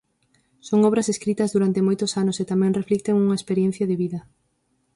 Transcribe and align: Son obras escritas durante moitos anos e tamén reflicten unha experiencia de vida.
Son 0.67 0.79
obras 0.89 1.09
escritas 1.13 1.49
durante 1.55 1.85
moitos 1.87 2.11
anos 2.21 2.37
e 2.43 2.47
tamén 2.51 2.77
reflicten 2.79 3.15
unha 3.23 3.37
experiencia 3.39 3.85
de 3.89 3.99
vida. 4.03 4.19